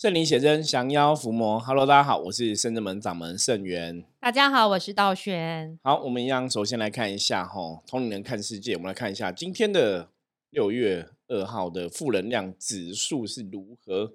[0.00, 4.02] 圣灵写真降妖伏魔，Hello，大家好，我是圣真门掌门圣元。
[4.18, 5.78] 大家好，我是道玄。
[5.82, 10.08] 好，我们一样，首先来看一下哈，同龄人看世界，我们来看一下今天的
[10.48, 14.14] 六月二号的负能量指数是如何。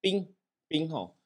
[0.00, 0.32] 冰
[0.68, 1.16] 冰哈，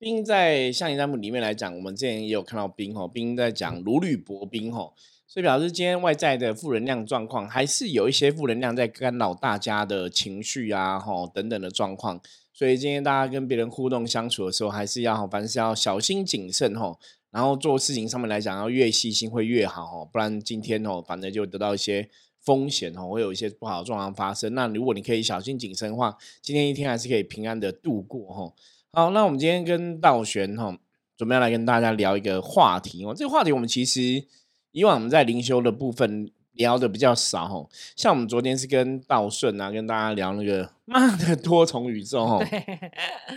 [0.00, 4.94] 冰在象棋占卜里面来讲，我们之前也有看到冰吼，冰在讲如履薄冰吼。
[5.26, 12.18] 所以表示今天外在的负能量状况，还是有一些负能量在干扰大家的情绪啊，吼等等的状况。
[12.50, 16.98] 所以今天大家跟别人互动相处的时候，还是要凡事要小心谨慎吼。
[17.30, 22.08] 然后做事情上面来讲，要越细心会越好吼，不然今天哦，反正就得到一些
[22.40, 24.54] 风险哦，会有一些不好的状况发生。
[24.54, 28.56] 那如果你可以小心谨慎的话，今天一天还是可以平安的度过吼。
[28.92, 30.76] 好，那我们今天跟道玄哈，
[31.16, 33.14] 准备要来跟大家聊一个话题哦。
[33.16, 34.26] 这个话题我们其实。
[34.72, 42.38] 以往我们在灵修的部分聊的比较少哈，像我们昨天是跟道顺啊，跟大家聊那个 妈的多重宇宙哈，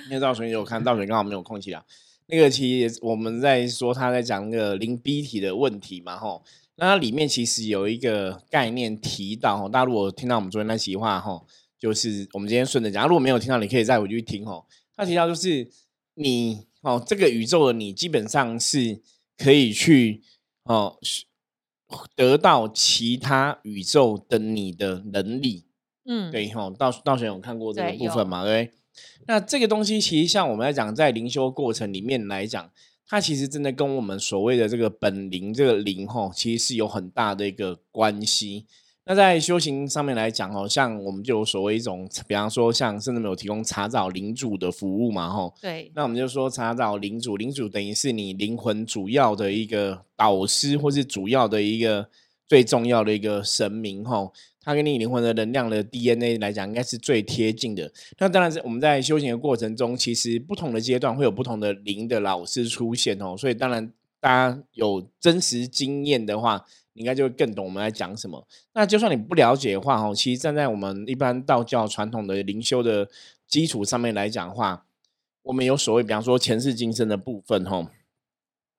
[0.05, 1.83] 因为道玄有看，道玄刚好没有空去聊。
[2.27, 6.39] 那个其实我们在说他在讲那个零 B 体的问题嘛哈，
[6.75, 11.43] 那它里面其实有一个概念提到哈，大家如果听到我们昨天那席话哈，
[11.79, 14.67] 就是我们今天顺着讲，如果没有听到，你可以再回去听吼。
[14.95, 15.69] 他提到就是
[16.15, 19.01] 你哦，这个宇宙的你基本上是
[19.37, 20.21] 可以去。
[20.65, 20.97] 哦，
[22.15, 25.65] 得到其他宇宙的你的能力，
[26.05, 28.45] 嗯，对哈，道道玄有看过这个部分嘛？
[28.45, 28.71] 对，
[29.27, 32.71] 那这个东西其实像我们来讲，在灵修过程里面来讲，
[33.05, 38.65] 它其实真的跟我们所谓的这个本灵这个灵哈，其实是有很大的一个关系。
[39.05, 45.53] 那在修行上面来讲哦，像我们就有所谓一种，比方说像甚至没有提供查找领主的服务嘛，吼。
[45.61, 45.91] 对。
[45.93, 52.07] 那我们就说查找领主，领主等于是你灵魂主要的一个导师，或是主要的一个
[52.47, 54.31] 最重要的一个神明，吼。
[54.65, 57.91] 他跟你灵魂的能量的 DNA 来讲，应该是最贴近的。
[58.17, 63.35] 那当然是我们在修行的过程中，其实不同的阶段会有不同的灵的老师出现哦。
[63.35, 63.91] 所以当然
[64.23, 66.65] 大家有真实经验的话。
[66.95, 68.47] 你应该就会更懂我们在讲什么。
[68.75, 73.09] 那就算你不了解的话，哦，其实站在我们一般道教传统的灵修的
[73.47, 74.85] 基础上面来讲的话，
[75.41, 77.89] 我们有所谓，比方说前世今生的部分，哈。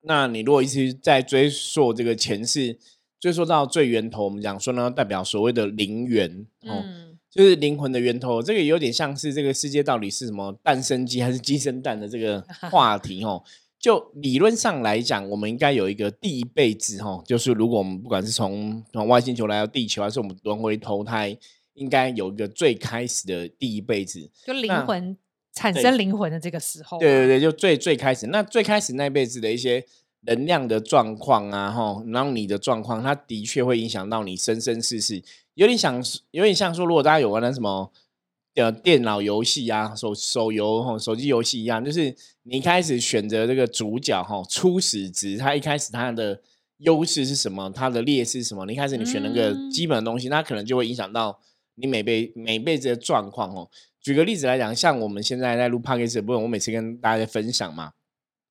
[0.03, 2.78] 那你如果一直在追溯这个前世，
[3.19, 6.84] 追溯到最源头，我们讲说呢，代表所谓的灵源，哦，
[7.28, 8.41] 就是灵魂的源头。
[8.41, 12.41] 这个有点像是这个世界到底是什么诞生鸡还是鸡生蛋的这个
[12.71, 13.43] 话题，哦。
[13.84, 21.37] 就理论上来讲，我们应该有一个第一辈子哈，就是如果我们不管是从从外星球来到地球，还是我们轮回投胎，
[21.75, 25.15] 应该有一个最开始的第一辈子，就灵魂
[25.53, 26.99] 产生灵魂的这个时候。
[26.99, 29.84] 对对对，就最最开始，那最开始那辈子的一些
[30.22, 35.22] 能量的状况啊，哈，然后你的状况，它的确会影响到你生生世世，
[35.56, 37.93] 有点想，有点像说，如果大家有玩的什么。
[38.54, 46.41] 的电脑游戏啊，手手游哈，手机游戏一样，就是你一开始选择这个主角哈，初始值，它一开始它的
[46.78, 48.65] 优势是什么，它的劣势是什么？
[48.66, 51.37] 你一开始你选那个基本的东西，那可能就会影响到
[51.75, 53.69] 你每辈每辈子的状况哦。
[54.00, 57.92] 举个例子来讲，像我们现在在录 p o d c a s 部分，我每次跟大家分享嘛，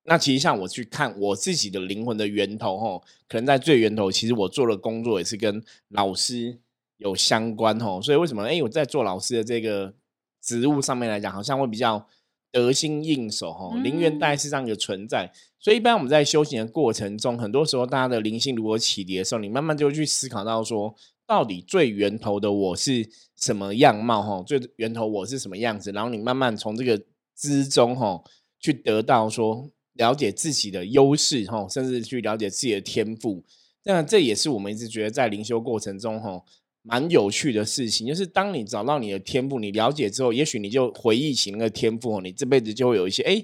[0.04, 6.58] 那其实像我去看我自己的灵魂的源头哈，可能在最源头，其实我做的工作也是跟老师。
[6.98, 8.44] 有相关吼，所以为什么？
[8.44, 9.92] 哎，我在做老师的这个
[10.40, 12.06] 职务上面来讲，好像会比较
[12.52, 13.74] 得心应手吼。
[13.82, 20.94] 灵源代是这样一个存在，所以一般我们在修行的过程中，很多时候大家的灵性如果启迪的时候，你慢慢就会去思考到说，
[21.26, 24.44] 到底最源头的我是什么样貌吼？
[24.44, 25.90] 最源头我是什么样子？
[25.90, 27.02] 然后你慢慢从这个
[27.36, 28.24] 之中吼，
[28.60, 33.42] 去得到说了解自己的优势吼，甚至去了解自己的天赋。
[33.82, 36.44] 那这也是我们一直觉得在灵修过程中吼。
[36.86, 43.42] 蛮有趣的事情，就是当你找到你的天赋，你了解之后，也许你就回忆起那个天赋，你这辈子就会有一些哎，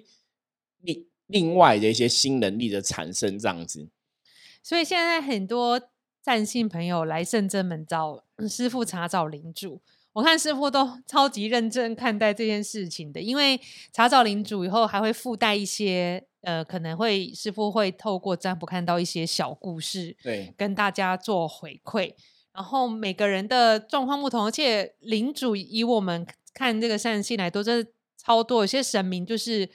[0.83, 3.89] 另另外的一些新能力的产生，这样子。
[4.62, 5.81] 所以现在很多
[6.23, 9.81] 占星朋友来圣真门找师傅查找灵主，
[10.12, 13.59] 我看师傅都 超级认真看待这件事情的，因为
[13.91, 22.13] 查找领主以后还会附带一些呃，可能会师傅会透过占卜看到一些小故事，对，跟大家做回馈。
[22.60, 28.60] 然后每个人的状况不同，而且领主以我们看这个善信来，都是超多。
[28.60, 29.66] 有些神明就是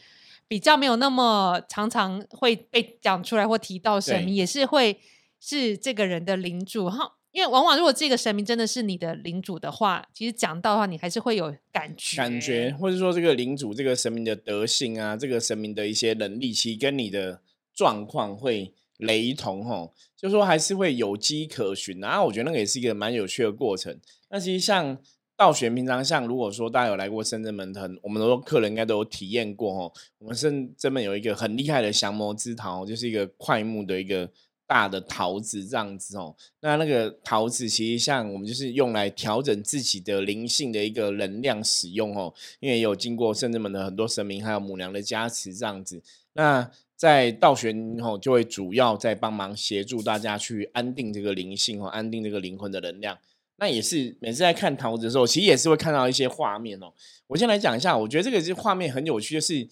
[0.48, 5.00] 比较没有那么常常会被讲出来或提到，神明也是会
[5.40, 7.16] 是这个人的领主哈。
[7.32, 17.42] 因为往往如果这个神明真的是你的领主的话，其实讲到的话，你还是会有感觉，感觉或者说这个领主这个神明的德性啊，这个神明的一些能力，其实跟你的
[17.74, 18.72] 状况会。
[18.98, 22.24] 雷同吼，就说还是会有机可循啊。
[22.24, 24.00] 我觉得那个也是一个蛮有趣的过程。
[24.30, 24.98] 那其实像
[25.38, 29.92] 道玄平常像如果说大家有来过深圳门，很我们都客人应该都有体验过哦。
[30.20, 34.30] 我们深圳门有一个很厉害的降魔之桃，就是一个快木的一个
[34.66, 36.34] 大的桃子这样子哦。
[36.62, 46.02] 那那个桃子其实像我们就是用来调整自己的灵性的一个能量使用哦，因为有经过深圳门的很多神明还有母娘的加持这样子。
[46.32, 53.18] 那在道玄吼就会主要在帮忙协助大家去安定这个灵性哦，安定这个灵魂的能量。
[53.58, 56.92] 那也是每次在看桃子的时候，其实也是会看到一些画面哦。
[57.28, 59.68] 我先来讲一下，我觉得这个是画面很有趣，就是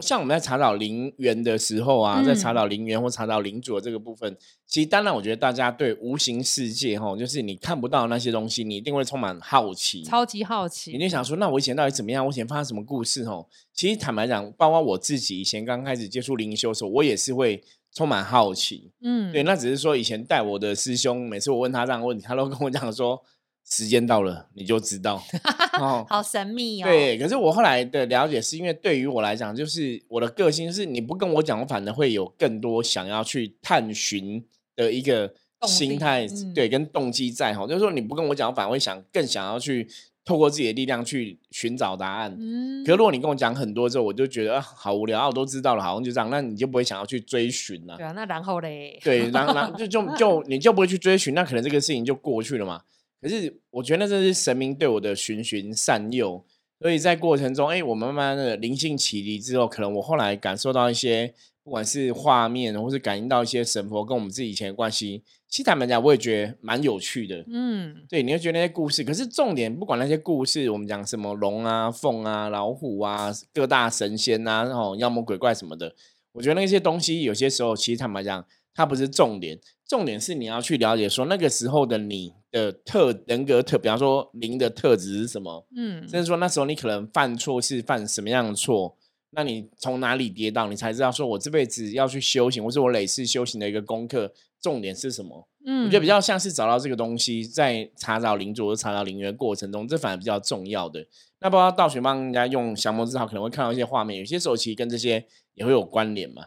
[0.00, 4.36] 像我们在查找灵源的时候啊，在查找灵源或查找灵主的这个部分，
[4.66, 10.92] 其实当然我觉得大家对无形世界哈，就是你看不到那些东西，你一定会充满好奇，超级好奇。
[10.92, 12.24] 你就想说，那我以前到底怎么样？
[12.24, 13.24] 我以前发生什么故事？
[13.24, 17.62] 哦，其实坦白讲，包括我自己以前刚开始接触灵修的时候，我也是会
[17.94, 18.90] 充满好奇。
[19.00, 23.22] 嗯，对，那只是说以前带我的师兄，每次我问他这样的问题，他都跟我讲说。
[23.70, 25.22] 时间到了，你就知道。
[25.80, 26.86] 哦，好神秘哦。
[26.86, 34.44] 对，可是我后来的了解是因为对于我来讲，就是我的个性是，你不跟我讲，我反而会有更多想要去探寻
[34.74, 35.32] 的一个
[35.68, 37.64] 心态，对，跟动机在哈。
[37.66, 39.88] 就是说你不跟我讲，我反而会想更想要去
[40.24, 42.36] 透过自己的力量去寻找答案。
[42.36, 42.84] 嗯。
[42.84, 47.96] 可是如果你跟我讲很多之后，我就觉得好无聊啊，我都知道了，好像就这样，那你就不会想要去追寻了。
[47.96, 48.98] 对啊，那然后嘞？
[49.04, 52.82] 对，然后就就就 你就不会去追寻，那可能这个事情就过去了嘛。
[53.20, 56.44] 可是我觉得这是神明对我的循循善诱，
[56.80, 67.44] 所以在过程中，哎，我慢慢的灵性启迪之后，可能我后来感受到一些，不管是画面，或是感应到一些神佛跟我们自己以前的关系，其实坦白讲，我也觉得蛮有趣的。
[67.48, 75.94] 嗯，对，你会觉得那些故事，可是重点不管那些故事，我们讲什么龙啊、凤啊、老虎啊、各大神仙啊，然后妖魔鬼怪什么的，
[76.32, 79.58] 我觉得那些东西有些时候，其实坦白讲，它不是重点。
[79.90, 88.96] 重点是你要去了解说那个时候的你的特人格特，比方说零的特质是什么，嗯，甚至说那时候你可能犯错是犯什么样的错，
[89.30, 94.32] 那你从哪里跌倒，你才知道说我这辈子要去修行，或是我累世修行的一个功课
[94.62, 95.48] 重点是什么？
[95.66, 101.04] 嗯，我觉得比较像是找到这个东西，在查找灵主或查找灵源过程中，这反而比较重要的。
[101.40, 106.44] 那包括道玄帮人家用降魔之道，可能会看到一些画面，有些时候其实跟这些也会有关联嘛。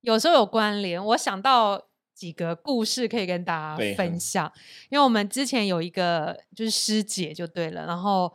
[0.00, 1.88] 有时候有关联，我想到。
[2.16, 4.50] 几个故事可以跟大家分享，
[4.88, 8.32] 因为我们之前有一个就是师姐就对了，然后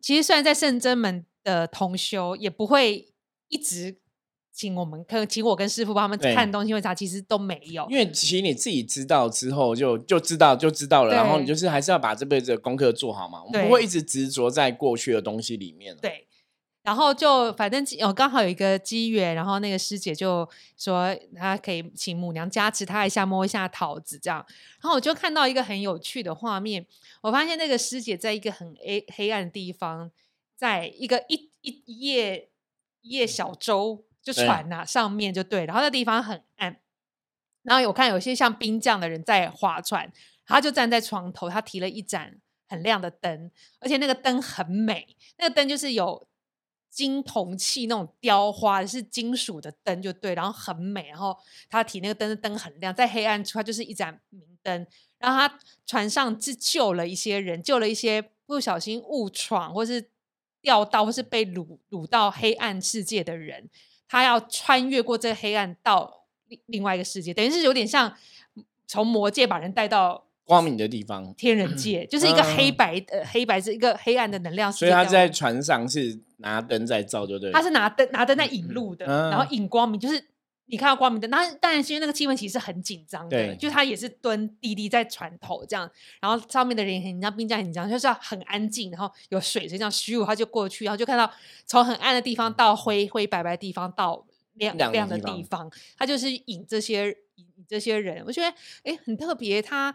[0.00, 3.12] 其实虽然在圣真门的同修，也不会
[3.48, 3.98] 一直
[4.52, 6.94] 请我们，可请我跟师傅帮他们看东西，为啥？
[6.94, 15.96] 其实都没有，因为其实你自己知道之后，就就知道就知道了，然后你就是还是要把这辈子的功课做好嘛，我们不会一直执着在过去的东西里面。
[16.00, 16.28] 对。
[16.82, 24.44] 然后就反正哦，刚好有一个机缘，然后那个师姐就说她可以请母娘加持她一下，摸一下桃子这样。
[24.80, 26.84] 然后我就看到一个很有趣的画面，
[27.20, 30.10] 我发现那个师姐在一个很黑黑暗的地方，
[30.56, 32.48] 在一个一一一叶
[33.02, 36.80] 一叶小舟就船呐上面就对，然后那地方很暗。
[37.62, 40.12] 然后我看有些像兵将的人在划船，
[40.44, 42.38] 他就站在床头，他提了一盏
[42.68, 46.26] 很亮的灯，而且那个灯很美，那个灯就是有。
[46.92, 51.34] 金铜器那种雕花是金属的灯就对，然后很美，然后
[51.70, 54.86] 他提那个灯的灯很亮，在黑暗处它就是一盏明灯。
[55.18, 60.10] 然后他船上是救了一些人，救了一些不小心误闯或是
[60.60, 63.70] 掉到或是被掳掳到黑暗世界的人，
[64.06, 68.14] 他要穿越过这黑暗到另另外一个世界，等于是有点像
[68.86, 70.26] 从魔界把人带到。
[70.44, 74.72] 光明的地方，天人界就是一个黑白的黑白是一个黑暗的能量。
[74.72, 77.52] 所以他在船上是拿灯在照，就对？
[77.52, 80.22] 他是拿灯拿灯在引路的，然后引光明，就是
[80.66, 81.30] 你看到光明灯。
[81.30, 85.88] 那当然是因为那个气氛其实很紧张的，就他也是蹲滴滴在船头这样，
[86.20, 91.32] 然后上面的人很紧张，兵将很紧张，就是要很安静，然后有水水这样虚无，他就过去，然后就看到
[91.66, 98.24] 从很暗的地方到灰灰白白地方到亮亮的地方，他就是引这些引这些人。
[98.26, 99.94] 我觉得哎很特别，他。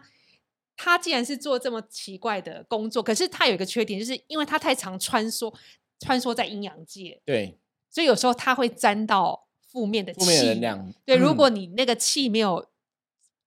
[0.80, 5.52] 他既然是做这么奇怪的工作，可是他有一个缺点，就是因为他太常穿梭
[5.98, 7.58] 穿梭在阴阳界，对，
[7.90, 10.94] 所以有时候他会沾到负面的负面能量。
[11.04, 12.64] 对，如果你那个气没有，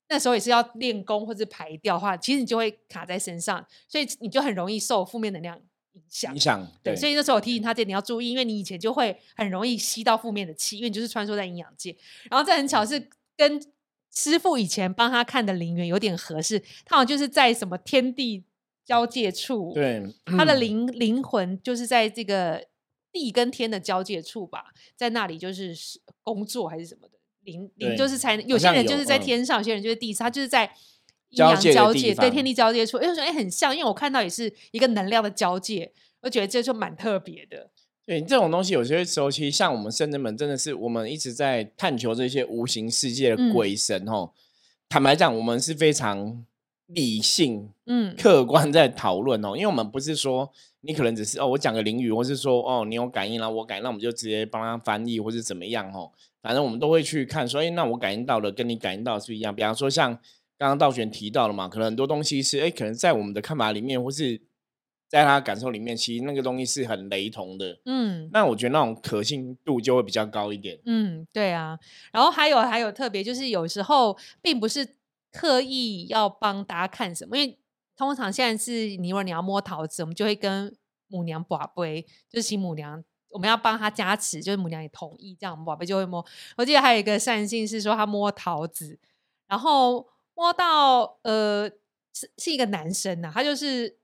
[0.10, 5.58] 那时候也是要练功或者排掉的话，其实你就会卡在身上，所以你就很容易受负面能量
[5.94, 6.34] 影响。
[6.36, 11.96] 影响对，所以那时候我提醒他这点要注意，因为你以前就会很容易吸到负面的气，因为你就是穿梭在阴阳界。
[12.30, 13.66] 然后这很巧是跟。
[14.14, 18.44] 师傅以前帮他看的陵园有点合适，他好像就是在什么天地
[18.86, 22.68] 交界处，对，他的灵灵魂就是在这个
[23.12, 24.66] 地跟天的交界处吧，
[24.96, 25.74] 在那里就是
[26.24, 27.14] 工作还是什么的
[27.44, 30.66] 灵灵，就是才有些人就是在天上，有些人就是地上，他就是在
[31.30, 35.92] 阴阳交界，对对天地交界处，哎，我说哎很像，因为我看到也是一个能量的交界，
[36.22, 37.70] 我觉得这就蛮特别的。
[38.12, 44.32] 对这种东西，有些时候其实像我们圣人们，真的是我们一直在探求这些无形世界的鬼神哦。
[44.90, 46.46] 坦白讲，我们是非常
[46.88, 50.52] 理性、嗯，客观在讨论哦，因为我们不是说
[50.82, 56.12] 你可能只是哦，我讲个灵语，或是说哦，你有感应了，我感，那我们就直接帮他翻译，或是怎么样哦。
[56.42, 59.56] 反正我们都会去看，所以那我感应到的跟你感应到是一样。
[59.56, 60.12] 比方说，像
[60.58, 64.42] 刚刚道玄提到了嘛，可能很多东西是哎，可能在我们的看法里面，或是
[65.12, 67.78] 在他感受里面，其实那个东西是很雷同的。
[67.84, 70.80] 嗯，那我觉得那种可信度就会比较高一点。
[70.86, 71.78] 嗯，对啊。
[72.14, 74.96] 然后还有还有特别，就是有时候并不是。
[75.34, 77.38] 刻意要帮大家看什么？
[77.38, 77.58] 因为
[77.96, 80.76] 通常现在是你如果你要摸桃子，我们就会跟
[81.08, 86.22] 母娘把杯，就是请母娘，我们要帮他加持，就是母娘也同意，这样我们宝贝就会摸。
[86.58, 89.00] 我记得还有一个善信是说他摸桃子，
[89.48, 91.72] 然后摸到呃
[92.14, 93.96] 是是一个男生呐，他就是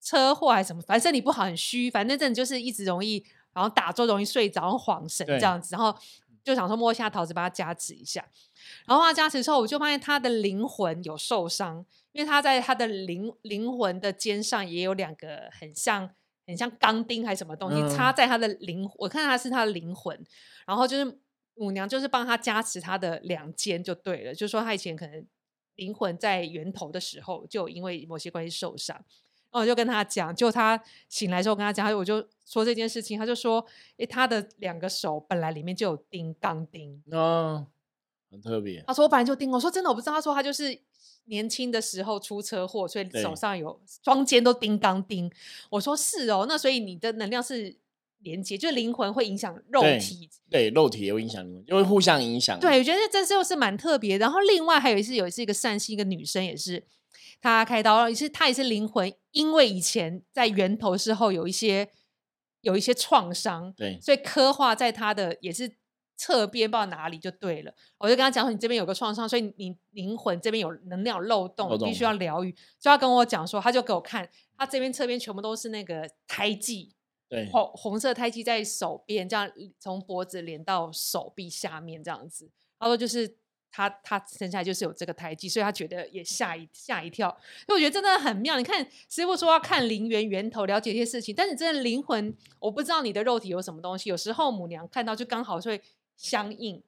[0.00, 5.96] 车祸还是什么，反正身体不好很虚，反正这就是一直容易然后打坐容易睡着，然后晃神这样子，然后。
[6.42, 8.26] 就想说摸一下桃子，帮他加持一下。
[8.86, 16.08] 然后他加持之后，我就发现他的灵魂有受伤，因为他在他的灵灵魂的肩上也有两个很像
[16.46, 20.18] 很像钢钉还是什么东西插在他的灵，我看他是他的灵魂。
[20.66, 21.20] 然后就是
[21.56, 25.26] 母娘就是帮他加持他的两肩就对了，就是说他以前可能
[25.74, 28.98] 灵魂在源头的时候就因为某些关系受伤。
[29.58, 33.64] 我就跟他讲，就他醒来之后跟他讲，我就说这件事情，他就说，
[33.96, 37.66] 诶，他的两个手本来里面就有钉钢钉，哦，
[38.30, 38.84] 很特别。
[38.86, 40.12] 他说我本来就钉，我说真的我不知道。
[40.12, 40.80] 他说他就是
[41.24, 45.28] 年轻的时候出车祸，所以手上有双肩都钉钢钉。
[45.70, 47.76] 我说是哦，那所以你的能量是
[48.18, 52.60] 连接，就灵魂会影响肉体，对，肉体也会影响灵魂，就会互相影响。
[52.60, 54.16] 对，我觉得这这又是蛮特别。
[54.16, 56.84] 然后另外还有一次，有一次一个善心一个女生也是。
[57.40, 61.90] 他开刀，也是他也是灵魂，因为以前在源头时候有一些
[62.60, 65.76] 有一些创伤，对，所以刻画在他的也是
[66.16, 67.72] 侧边，不知道哪里就对了。
[67.96, 72.52] 我就跟他讲说，你这边有个创伤，所以你灵魂这边有能量漏洞，必须要疗愈。
[72.78, 74.28] 就要跟我讲说，他就给我看，
[74.58, 76.94] 他这边侧边全部都是那个胎记，
[77.26, 82.50] 对，红红色胎记在手边，这样从脖子连到手臂下面这样子。
[82.78, 83.38] 他说就是。
[83.72, 87.28] 他他生下来就是有这个胎记，所以他觉得也吓一吓一跳。
[87.66, 88.58] 所以我觉得真的很妙。
[88.58, 94.10] 你看师傅说要看灵源源头，了解一些事情，但是真的灵魂，我不知道你的肉体有什么东西。
[94.10, 95.80] 有时候母娘看到就刚好会
[96.16, 96.82] 相应。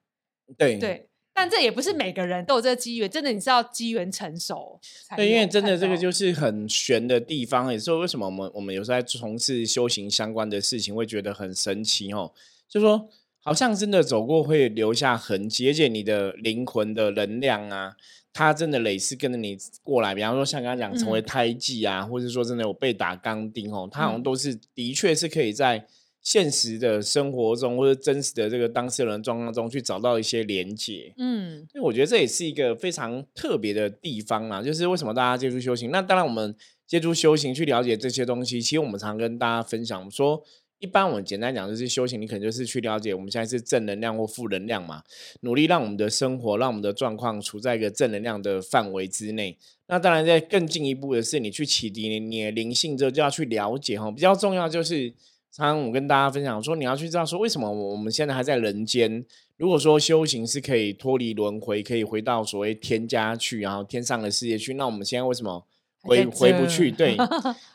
[0.59, 3.09] 对对，但这也不是每个人都有这个机缘。
[3.09, 4.81] 真的，你是要机缘成熟。
[5.17, 7.73] 对，因为真的这个就是很玄的地方。
[7.73, 12.33] 也是为什么我们我们有时候在从事修行相关的事情，会觉得很神奇哦。
[12.69, 13.09] 就说。
[13.45, 17.97] 好像真的走过会留下痕迹，而且你的灵魂的能量啊，
[18.33, 20.15] 它真的累是跟着你过来。
[20.15, 25.85] 比方说像刚刚讲成为胎记啊，或者说真的有被打钢钉哦，它好像都是的确是可以在
[26.23, 31.13] 现实的生活中或者真实的这个当事人状况中去找到一些连接。
[31.17, 35.91] 嗯，因为我觉得这也是一个非常特别的地方啊，就是为什么大家接触修行？
[35.91, 36.55] 那当然我们
[36.87, 40.45] 接触修行去了解这些东西，其实我们常跟大家分享说。
[40.83, 45.01] 一般我们简单讲就是修行，你可能就是去了解我们现在是正能量或负能量嘛，
[45.43, 49.57] 努力让我们的生活、让我们的状况处在一个正能量的范围之内。
[49.87, 54.11] 那当然，在更进一步的是，你去启迪你的灵性之后，就要去了解哈。
[54.11, 55.09] 比较重要就是，
[55.53, 59.25] 常常我跟大家分享说，你要去知道说，为什么我们现在还在人间？
[59.57, 65.65] 如果说修行是可以脱离轮回，可以回到所谓天家去，然后天上的世界去，那我们现在为什么
[66.03, 66.91] 回回不去？
[66.91, 67.17] 对。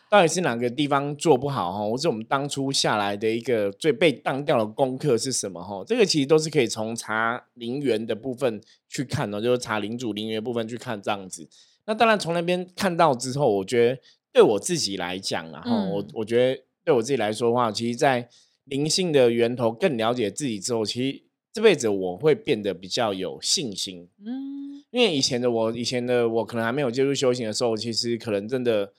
[0.09, 1.79] 到底是哪个地方做不好哈？
[1.85, 5.83] 或是我们当初下来的一个最被当掉的功课是什么哈？
[5.85, 11.49] 这个其实都是可以从查灵源的部分去看哦，就是查领主灵源部分去看这样子。
[11.85, 13.99] 那当然从那边看到之后，我觉得
[14.31, 18.29] 对我自己来讲啊，哈，我我觉得对我自己来说的话，其实，在
[18.63, 21.21] 灵性的源头更了解自己之后，其实
[21.57, 24.07] 这辈子我会变得比较有信心。
[24.23, 28.93] 嗯，因为以前的我，以前的我可能还没有接触修行的时候，其实可能真的。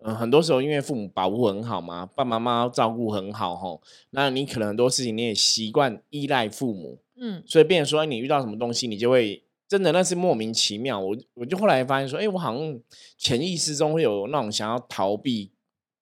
[0.00, 11.00] 嗯，很多时候因为父母保护很好嘛，爸爸妈妈照顾很好吼，那你可能很多事情你也习惯依赖父母，嗯，所以变成说你遇到什么东西，你就会真的那是莫名其妙。
[11.00, 12.80] 我我就后来发现说，哎，我好像
[13.18, 15.50] 潜意识中会有那种想要逃避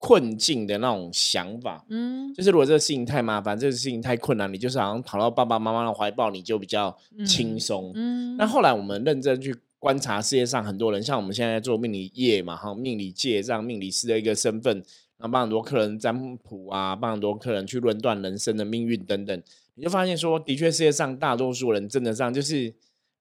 [0.03, 7.93] 困境的那种想法，嗯，就是如果这个事情太麻烦，这个事情太困难，你就是好像跑到爸爸妈妈的怀抱，你就比较轻松。
[7.95, 9.55] 嗯，那后来我们认真去。
[9.83, 14.77] 观察世界上很多人，像我们现在做命理业嘛，哈，命理界这样命理师的一个身份，
[15.19, 19.43] 然后帮很多客人占卜啊，帮很多客人去论断人生的命运等等，
[19.75, 22.73] 你就发现说，的确世界上大多数人真的上就是，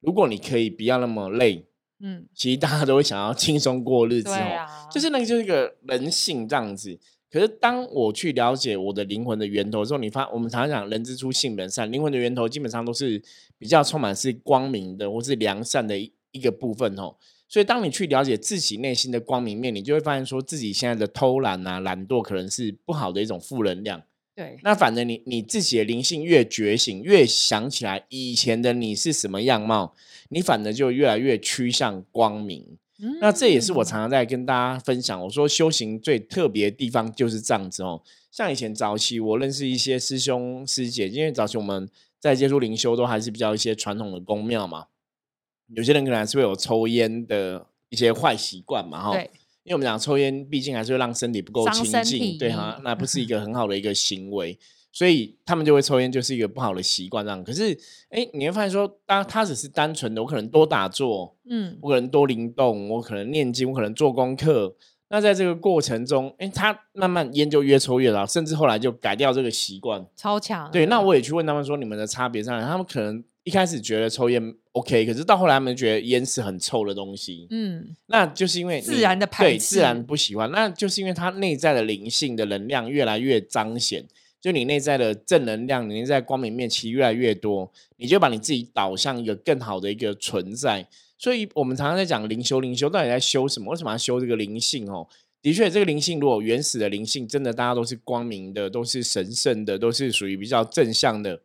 [0.01, 1.65] 如果你可以不要那么累，
[2.01, 6.99] 嗯，其实大家都会想要轻松过日子哦，啊，就是那个就是一个人性这样子。
[7.31, 13.21] 可是当我去了解我的灵魂的源头的时候，你发我们常常讲人之初性本善，灵魂的源头基本上都是
[13.57, 17.15] 比较充满是光明的或是良善的一一个部分哦。
[17.47, 24.01] 所以当你去了解自己内心的光明面，你就会发现说自己现在的偷懒啊、懒惰可能是不好的一种负能量。
[24.33, 29.93] 对，那反正你你自己的灵性越觉醒，越想起来以前的你是什么样貌，
[30.31, 32.65] 你反而就越来越趋向光明。
[33.19, 38.01] 那这也是我嗯常常在跟大家分享，我说修行最特别的地方就是这样子哦。
[38.31, 44.85] 像以前早期我认识一些师兄师姐，因为早期我们在接触灵修都还是比较一些传统的宫庙嘛，
[45.73, 49.13] 有些人可能还是会有抽烟的一些坏习惯嘛，哈。
[49.13, 49.23] 对，
[49.63, 54.57] 因为我们讲抽烟，毕竟还是会让身体不够清净，对哈，那不是一个很好的一个行为，
[54.91, 57.43] 所以他们就会抽烟，就是一个不好的习惯这样。
[57.43, 57.77] 可是，
[58.09, 64.75] 哎，你会发现说，当他只是单纯的，我可能多打坐，嗯，我可能多灵动，我可能念经，我可能做功课。
[65.09, 70.05] 那在这个过程中，哎，他慢慢烟就越抽越少，甚至后来就改掉这个习惯。
[70.15, 72.65] 超强，对，那我也去问他们说，你们的差别在哪？
[72.65, 77.45] 他们可能一开始觉得抽烟 OK，可是到后来他们觉得烟是很臭的东西。
[77.49, 84.05] 嗯，那就是因为自然的排对自然不喜欢，那就是因为他内在的灵性的能量越来越彰显，
[84.41, 90.87] 就你内在的正能量，你内在光明面其实越来越多，你就把你自己导向一个更好的一个存在。
[91.17, 93.71] 所以我们常常在讲灵修，灵修到底在修什么？
[93.71, 94.89] 为什么要修这个灵性？
[94.89, 95.07] 哦，
[95.39, 101.43] 的确，这个灵性如果原始的灵性，真的大家都是光明的，都是神圣的，都是属于比较正向的。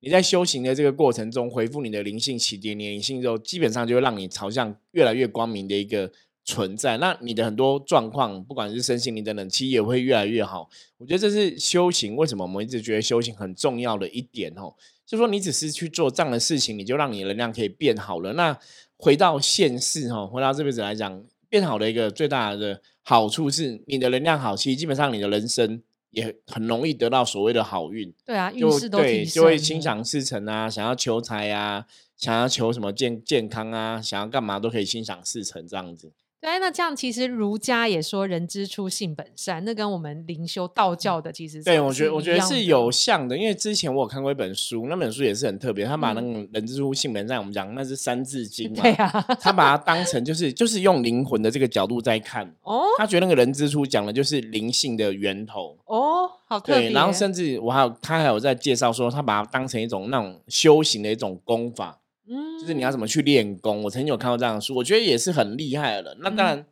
[0.00, 6.10] 你在修行的这个过程中，回复你的灵性起点，你灵性之后，基本上就会让你朝向越来越光明的一个
[6.44, 6.96] 存在。
[6.98, 10.68] 那你的很多状况，不管是身心灵等等，其实也会越来越好。
[10.98, 14.74] 我觉得这是修行为什么我们一直觉得修行很重要的一点哦，
[15.06, 18.32] 就说你只是去做这样的事情，你就让你的能量可以变好了。
[18.32, 18.58] 那
[18.96, 28.12] 回到现世哈，回到这辈子来讲，变好的一个最大的好处是，你的能量好，其实基本上你的人生也很容易得到所谓的好运。
[28.24, 31.84] 对啊，运势都对，提就会心想事成啊，想要求财啊，
[32.16, 36.12] 想要求什么健健康啊，想要干嘛都可以心想事成这样子。
[36.42, 55.78] 对，那这样其实儒家也说人之初性本善，那跟我们灵修道教的其实对，我觉得我觉得是有像的，因为之前我有看过一本书，那本书也是很特别，他把那嗯个人之初性本善，我们讲那是三字经嘛， 对啊，他把它当成就是就是用灵魂的这个角度在看，哦他觉得那个人之初讲的就是灵性的源头。
[55.84, 63.82] 哦，好特别，对，然后甚至我还有他还有在介绍说，他把它当成一种那种修行的一种功法，嗯，就是你要怎么去练功。
[63.82, 66.16] 我曾经有看过这样的书，我觉得也是很厉害的。
[66.20, 66.66] 那当然，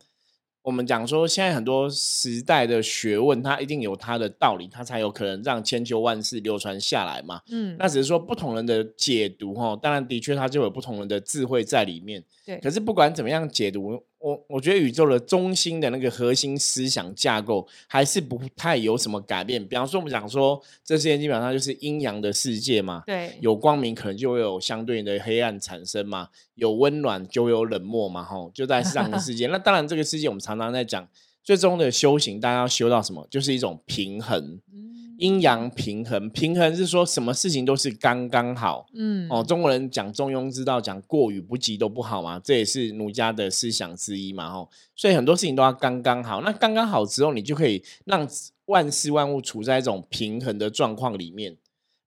[0.63, 7.41] 我们讲说现在很多时代的学问，它一定有它的道理，它才有可能让千秋万世流传下来嘛。
[7.49, 12.23] 嗯，那只是说不同人的解读哈，当然的确它就有不同人的智慧在里面。
[12.45, 19.65] 对，可是不管怎么样解读，我我觉得宇宙的中心的那个核心思想架构还是不太有什么改变。
[19.67, 29.47] 比方说，我们讲说这世界基本上就是阴阳的世界嘛，对，有光明可能就会有相对应的黑暗产生嘛，有温暖就有冷漠嘛，吼，就在这样的世界。
[29.51, 31.07] 那当然，这个世界我们常常在讲，
[31.43, 33.27] 最终的修行，大家要修到什么？
[33.31, 34.90] 就是一种平衡，嗯
[35.21, 36.27] 阴阳平衡。
[36.31, 38.87] 平衡是说什么事情都是刚刚好。
[38.95, 46.41] 嗯哦，中国人讲中庸之道，讲过与不及都不好嘛，这也是儒家的思想之一嘛，吼，所以很多事情都要刚刚好。
[46.41, 48.27] 那刚刚好之后，你就可以让
[48.65, 51.55] 万事万物处在一种平衡的状况里面。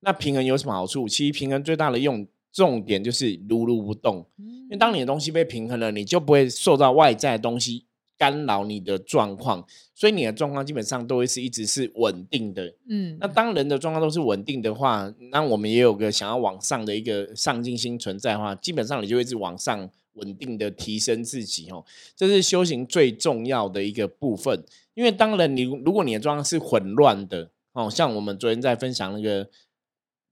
[0.01, 1.09] 那平衡有什么好处？
[1.09, 7.85] 其实平衡最大的用重点就是如如不动，因为当你的东西被平衡了，你就不会受到外在的东西
[8.17, 12.73] 干扰你的状况，所以你的状况基本上都会是一直是稳定的。
[12.89, 24.63] 嗯那当人的状况都是稳定的话，那我们也有个想要往上的一个上进心存在的话，基本上你就会一直往上稳定的提升自己哦，这是修行最重要的一个部分。
[24.95, 29.49] 因为当然你如果你的状况是混乱的哦，像我们昨天在分享那个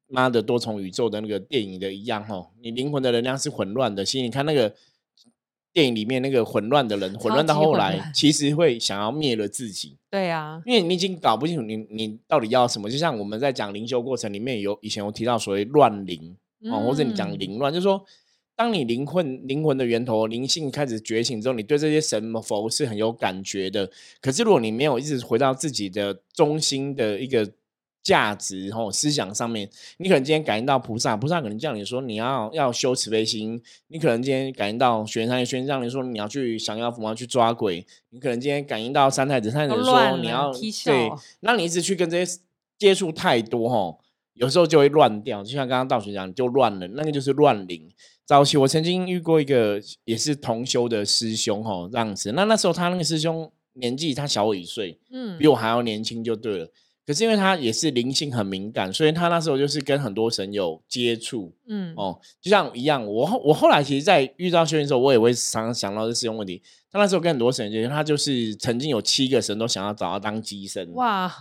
[0.07, 4.73] 妈的多重宇宙的那个电影的一样哦，你灵魂的能量是混乱的，其实你看那个。
[5.73, 9.97] 电影里面那个混乱的人，混乱到后来，其实会想要灭了自己。
[10.11, 16.37] 对啊，因为你已经搞不清楚你你到底要什么，就像我们在讲灵修过程里面有以前有提到所谓乱灵
[16.71, 18.05] 哦，或者你讲嗯凌乱，就是说
[18.55, 23.91] 当你灵魂灵魂的源头灵性开始觉醒之后，你对这些神佛是很有感觉的。
[24.21, 27.51] 可是如果你没有一直回到自己的中心的一个
[28.03, 33.57] 价值哦思想上面，你可能今天感应到菩萨，菩萨可能叫你说你要要修慈悲心；
[33.89, 40.93] 你可能今天感应到玄山，玄让你说你要去降妖伏魔去抓鬼；你可能今天感应到三太子，三太子说你要对笑，
[41.41, 42.41] 那你一直去跟这些
[42.77, 43.99] 接触太多哦，
[44.35, 47.89] 有时候就会乱掉，就像刚刚道学讲，就乱了，那个就是乱灵。
[48.25, 52.33] 早期我曾经遇过一个也是同修的师兄哦，这样子。
[52.33, 56.69] 那那时候他那个师兄年纪他小我一岁，嗯，比我还要年轻就对了。
[57.05, 63.05] 可是因为他也是灵性很敏感，所以他那时候就是跟很多神有接触，嗯哦，就像一样。
[63.05, 66.63] 我后我后来其实，在遇到修行的时候，我也会常常想到这师兄问题。
[66.93, 70.93] 他那时候跟很多神接触，他就是曾经有七个神都想要找他当机身。
[70.95, 71.33] 哇！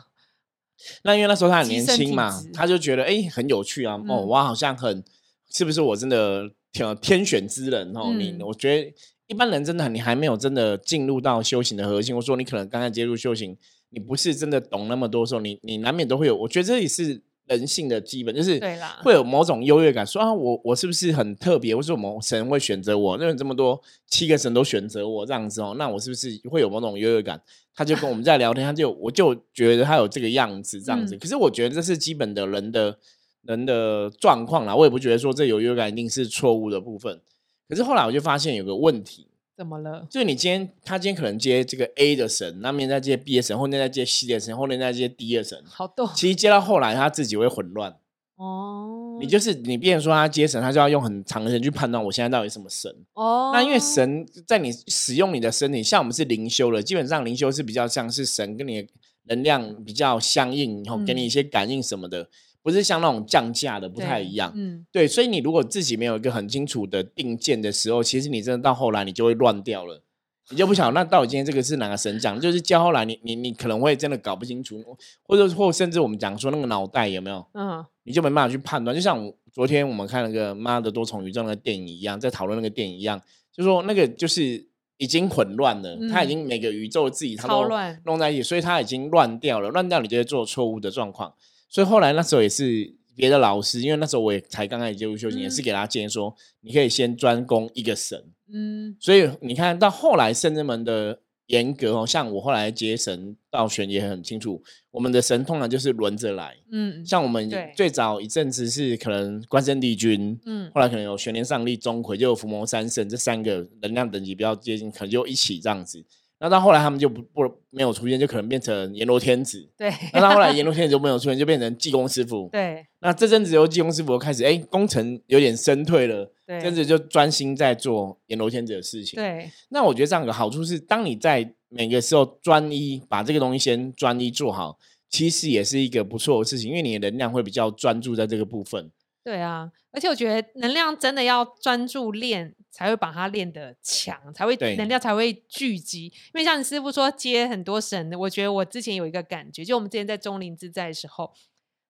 [1.04, 5.04] 那因为那时候他很年轻嘛，他就觉得哎很有趣啊，哦，我好像很
[5.52, 8.12] 是不是我真的天天选之人哦？
[8.18, 8.92] 你我觉得
[9.28, 13.56] 一般人真的你还没有真的进入到修行的核心，我说你可能刚刚接触修行。
[13.92, 16.36] 你不是真的懂那么多时候，你你难免都会有。
[16.36, 18.60] 我觉得这也是人性的基本，就是
[19.04, 21.76] 会有某种优越感，说啊，我我是不是很特别？
[21.76, 23.18] 为什么神会选择我？
[23.18, 27.42] 因为这么多七个神都选择我这样子哦，那我是不是会有某种优越感？
[27.76, 31.18] 他就跟我们在聊天，他就我就觉得他有这个样子这样子。
[31.18, 32.98] 可是我觉得这是基本的人的
[33.44, 37.20] 人的状况啦，我也不觉得说这有优越感一定是错误的部分。
[37.68, 39.28] 可是后来我就发现有个问题。
[39.62, 40.08] 怎么了？
[40.10, 46.12] 就是你今天，他今天可能接这个 A 的神，那面再接 B 的神，后面再接 C 的神，后面再接 D 的神，好多。
[46.16, 47.96] 其实接到后来，他自己会混乱。
[48.38, 52.92] 哦，你就是你，变成说他接神，他就要用很长的时间去判断我现在到底什么神。
[53.14, 58.88] 哦，那因为神在你使用你的身体，像我们是灵修了，基本上灵修是比较像是神跟你的
[59.26, 62.28] 能量比较相应，然后给你一些感应什么的。
[62.64, 70.04] 不是像那种降价的不太一样，嗯，对，所以你如果自己没有一个很清楚的定见的时候，其实你真的到后来你就会乱掉了，
[70.50, 74.80] 你就不晓得那到底今天这个是哪个神讲，就是教后来你你你可能会真的搞不清楚，
[75.24, 83.20] 或者或甚至我们讲说那个脑袋有没有，嗯，你就没办法去判断，就像昨天我们看那个妈的多重宇宙那个电影一样，在讨论那个电影一样，
[83.52, 87.68] 就说那个就是已经混乱了，他已经每个宇宙自己他都
[88.06, 91.34] 弄在一起，所以他已经乱掉了，乱掉你就会做错误的状况。
[91.72, 98.22] 所以后来那时候也是别的老师，因为那时候我也才刚开始接触修行，也是给他建议说，你可以先专攻一个神。
[98.54, 106.58] 嗯，所以你看到后来圣人们的严格哦，像我后来接神道玄也很清楚，我们的神通常就是轮着来。
[106.72, 116.04] 嗯，像我们最早一阵子是可能关圣帝君，嗯，后来可能有玄年上帝钟馗，就有伏魔三圣，这三个能量等级比较接近，可能就一起这样子。
[116.42, 119.70] 那到后来他们就不不没有出现，就可能变成阎罗天子。
[119.78, 119.94] 对。
[120.12, 122.50] 那到后来阎罗天子就没有出现，就变成济公师傅。
[122.52, 122.84] 对。
[123.00, 126.26] 那这阵子由济公师傅开始，哎，工程有点身退了。
[126.48, 126.58] 对。
[126.58, 129.18] 这阵子就专心在做阎罗天子的事情。
[129.18, 129.52] 对。
[129.70, 138.90] 那我觉得这样的好处是，当你在每个时候专一把这个东西先专一做好，其实也是一个不错的事情，因为你的能量会比较专注在这个部分。
[139.24, 142.56] 对啊，而且我觉得能量真的要专注练。
[142.74, 146.06] 才会把它练得强，才会能量才会聚集。
[146.06, 151.34] 因为像你师傅说接很多神，我觉得我之前有一个感觉，就我们之前在中林自在的时候，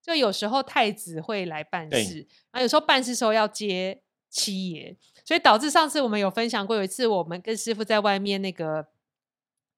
[0.02, 8.88] 就有时候太子会来办事，然后有时候办事时候要接七爷，所以导致上次我们有分享过，有一次我们跟师傅在外面那个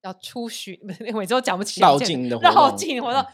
[0.04, 0.80] 要出巡，
[1.13, 3.26] 每次都讲不起绕境的绕境活动，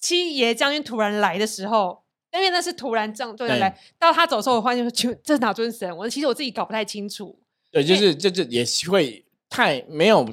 [0.00, 2.02] 七爷将军突然来的时候。
[2.34, 5.94] 因为那是突然这样对来，到他走的时候，我发现说，这是哪尊神？
[5.96, 7.38] 我其实我自己搞不太清楚。
[7.70, 10.26] 对，就是这这也会太没有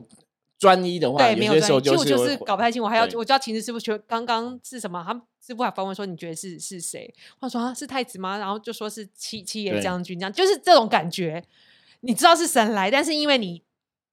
[0.57, 1.81] 专一的话，对，没有专一。
[1.81, 5.03] 其实我就是搞不太清，我还要我叫秦师师傅学刚刚是什么？
[5.05, 5.13] 他
[5.45, 11.43] 师傅还反问说：“你觉得是是谁？”我说：“是太子吗？”然后就说是七七爷将军，这样就是这种感觉。
[12.01, 13.61] 你知道是神来，但是因为你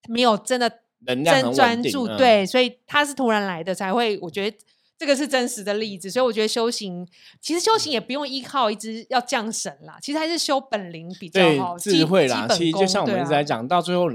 [0.08, 0.68] 没有真的
[1.06, 4.56] 真专注，对，所以他是突然来的，才会我觉得。
[4.98, 7.06] 这个是真实的例子，所以我觉得修行
[7.40, 12.48] 其实修行也不用依靠一直要降神啦，其实还是修本灵比较好，智慧啦。
[12.48, 14.10] 其实就像我们一直在讲，到最后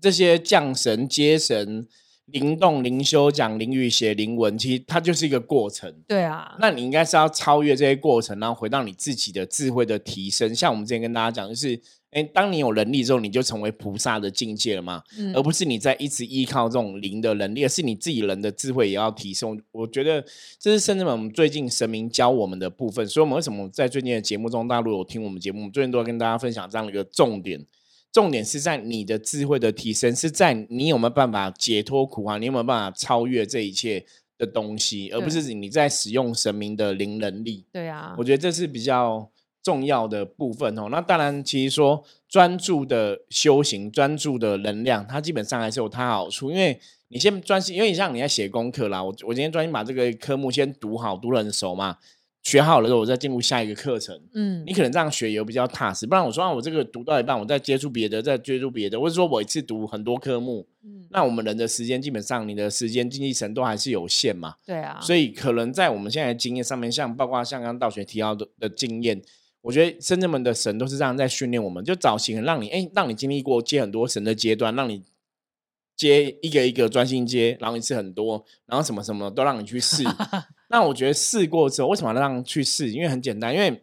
[0.00, 1.86] 这些降神接神、
[2.26, 5.94] 灵动灵修、讲灵语、写灵文，其实它就是一个过程。
[6.08, 10.54] 对啊，那你应该是要超越这些过程，然后回到你自己的智慧的提升。
[10.54, 11.80] 像我们之前跟大家讲，就是。
[12.14, 15.02] 哎，当你有能力之后，你就成为菩萨的境界了嘛，
[15.34, 19.60] 而不是你在一直依靠这种灵的能力，而是你自己人的智慧也要提升。
[19.72, 20.24] 我觉得
[20.60, 23.04] 这是甚至我们最近神明教我们的部分。
[23.04, 27.66] 所以，我们为什么在最近的节目中，大陆有听我们节目，我们最近都要跟大家分享这样的一个重点。
[28.12, 32.38] 重点是在你的智慧的提升，是在你有没有办法解脱苦啊？
[32.38, 34.06] 你有没有办法超越这一切
[34.38, 37.66] 的东西，而不是你在使用神明的灵能力。
[37.72, 39.28] 对啊，我觉得这是比较。
[39.64, 46.50] 重要的部分哦，那当然，其实说专注的修行、专注的能量，它基本上还是有它好处。
[46.50, 51.96] 因为你先专心，因为你像你在写功课啦，我我今天专心把这个科目先读好、读很熟嘛，
[52.42, 54.20] 学好了之后，我再进入下一个课程。
[54.34, 54.62] 嗯。
[54.66, 69.22] 你可能这样学也比较踏实，不然我说啊，我这个读到一半，我再接触别的，再接触别的，或者说我一次读很多科目，嗯，那我们人的时间基本上你的时间精力神都还是有限嘛，对啊，所以可能在我们现在的经验上面，像包括像刚刚道学提到的的经验，
[69.64, 75.02] 我觉得深圳们的神都是这样在训练我们，就早期很让你哎，让你经历过接很多神的阶段，让你
[75.96, 80.04] 接一个一个专心接，然后一次很多，然后什么什么都让你去试。
[80.68, 82.90] 那我觉得试过之后，为什么要让去试？
[82.90, 83.82] 因为很简单，因为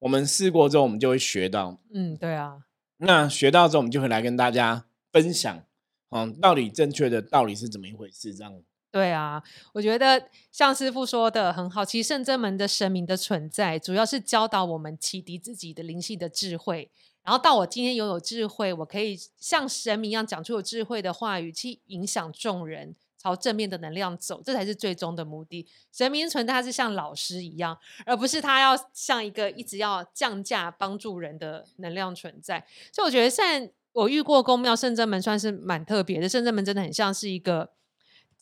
[0.00, 1.80] 我们试过之后，我们就会学到。
[1.94, 2.58] 嗯，对啊，
[2.98, 5.64] 那学到之后，我们就会来跟大家分享，
[6.10, 8.34] 嗯，到底正确的道理是怎么一回事？
[8.34, 8.52] 这样。
[8.94, 16.88] 对啊，我觉得像师傅说的很好，其实圣真门的神明的存在，主要是教导我们启迪自己的灵性的智慧。
[17.24, 25.66] 然后到我今天拥有智慧，我可以像神明一样讲出有智慧的话语，去影响众人朝正面的能量走，这才是最终的目的。
[25.90, 27.76] 神明存在，他是像老师一样，
[28.06, 32.64] 而不是他要像一个一直要降价帮助人的能量存在。
[32.92, 37.70] 所以我觉得，现在我遇过宫庙圣真门算是蛮特别的，圣真门真的很像是一个。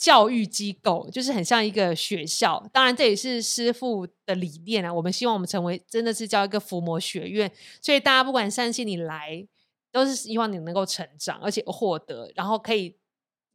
[0.02, 4.92] 教育机构就是很像一个学校，当然这也是师傅的理念啊。
[4.92, 7.48] 我们希望我们成为真的是叫一个伏魔学院，
[7.80, 9.46] 所以大家不管善信你来，
[9.92, 12.96] 都是希望你能够成长，而且获得，然后可以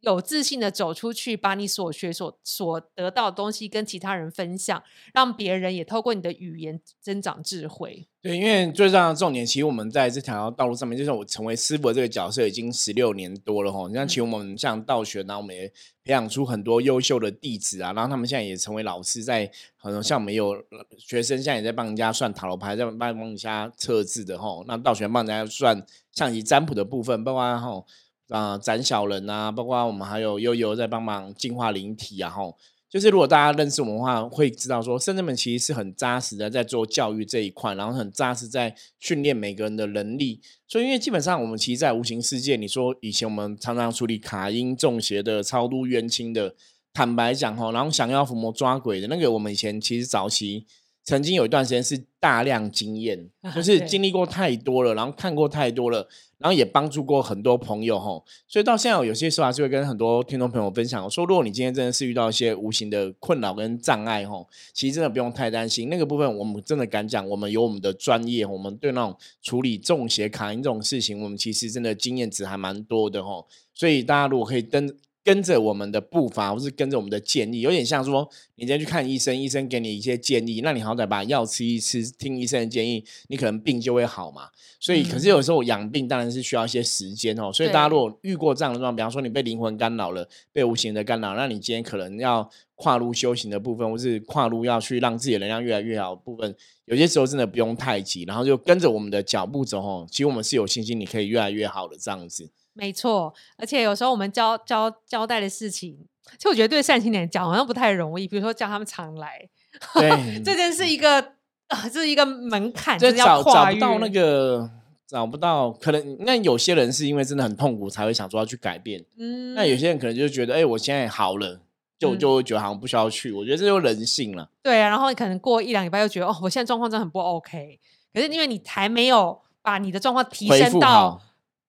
[0.01, 4.81] 有自信的走出去，把你所学所所得到的东西跟其他人分享，
[5.13, 8.07] 让别人也透过你的语言增长智慧。
[8.21, 13.89] 对，因为最重要的重点，其实我们在这条道路上面，就是我成为师傅的这个角色已经十六年多了哈。
[13.91, 15.67] 像其实我们像道学，然后我们也
[16.03, 20.55] 培养出很多优秀的弟子啊，然后他们现在也成为老师，在很多像我们有
[20.97, 24.63] 学生现在也在帮人家算塔罗牌，在帮帮人家测字的哈。
[24.67, 27.85] 那道学帮人家算象棋占卜的部分，包括哈
[28.29, 32.57] 啊斩小人啊，包括我们还有悠悠在帮忙净化灵体啊吼。
[32.89, 40.39] 就是如果大家认识我们的话，会知道说，深圳们其实是很扎实的在做教育这一块，然后很扎实在训练每个人的能力。
[40.65, 46.55] 所以，因为基本上我们其实，在无形世界，你说以前我们常常处理卡因中邪的、超度冤亲的，
[46.93, 50.65] 坦白讲哈，然后想要伏魔抓鬼的那个，我们以前其实早期
[51.07, 56.05] 曾经有一段时间是大量经验， 就是经历过太多了，然后看过太多了。
[56.39, 73.43] 然后也帮助过很多朋友哈，所以到现在有些时候还是会跟很多听众朋友分享，说如果你今天真的是遇到一些无形的困扰跟障碍哈，其实真的不用太担心，那个部分我们真的敢讲，我们有我们的专业，我们对那种处理中邪卡因这种事情，我们其实真的经验值还蛮多的哈，
[73.73, 74.95] 所以大家如果可以跟
[75.27, 84.43] 跟着我们的步伐，或是跟着我们的建议，有点像说你今天去看医生，医生给你一些建议，那你好歹把药吃一吃，听医生的建议，你可能病就会好嘛。
[84.79, 87.51] 所以，可是有时候养病当然是需要一些时间哦。
[87.51, 100.07] 所以大家如果遇过这样的状况，比方说你被灵魂干扰了，被无形的干扰，那你今天可能要跨入修行的部分，或是跨入要去让自己的能量越来越好的部分，有些时候真的不用太急，然后就跟着我们的脚步走哦。
[100.09, 102.49] 其实我们是有信心，你可以越来越好的这样子。
[102.77, 105.97] 没错，而且有时候我们交交交代的事情，
[106.37, 108.27] 其实我觉得对善心点讲好像不太容易。
[108.27, 109.49] 比如说叫他们常来，
[109.95, 111.19] 对，这件是一个
[111.67, 114.69] 啊，这是一个门槛，就是要找找跨越不到那个，
[115.07, 121.61] 找不到，可能那有些人是因为真的很痛苦才会想说要去改变，嗯，那有些人可能就觉得，哎，我现在好了，
[121.97, 123.31] 就嗯就会觉得好像不需要去。
[123.31, 124.49] 我觉得这就人性了。
[124.61, 127.79] 对啊，然后你可能过一两礼拜又觉得哦，我现在状况真的很不 OK，
[128.13, 131.21] 可是因为你还没有把你的状况提升到好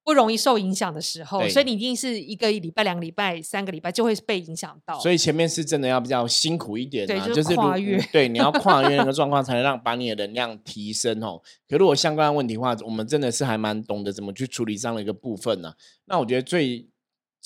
[0.09, 4.99] 不容易受影响的时候，所以你一定是一个礼拜、两个礼拜、三个礼拜就会被影响到。
[4.99, 11.42] 所以前面是真的要比较辛苦一点啊，对就是就是如跨越对，你要跨越那个状况，才能让把你的能量提升哦。
[11.68, 15.75] 可如果相关的问题的话，我们真的是还蛮懂得怎么去处理这样的一个部分呢、
[16.07, 16.88] 那我觉得最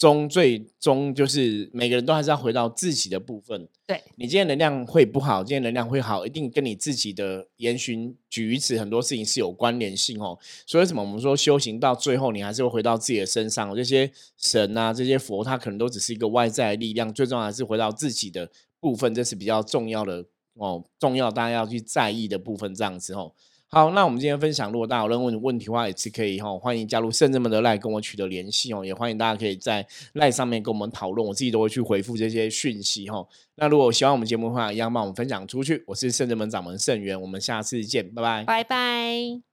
[0.03, 3.69] 终最终就是每个人都还是要回到自己的部分。
[3.87, 10.37] 对你今天能量会不好，今天能量会好，一定跟你自己的言行举止很多事情是有关联性哦。
[10.67, 13.73] 所以为什么我们说修行到最后，你还是会回到自己的身上？
[13.77, 22.75] 这些神啊，这些佛，它可能都只是一个外在的力量，最重要还是回到自己的部分，这是比较重要的哦，重要大家要去在意的部分。
[22.75, 23.33] 这样子哦。
[23.75, 35.83] 好，那我们今天分享，如果大家有任何问题的话，也是可以哈、欢迎加入圣人们的赖跟我取得联系哦，也欢迎大家可以在赖上面跟我们讨论，我自己都会去回复这些讯息哈、那如果喜欢我们节目的话，一样帮我们分享出去。
[35.87, 38.45] 我是圣人门掌门盛元，我们下次见，拜拜。
[38.45, 39.52] 拜拜。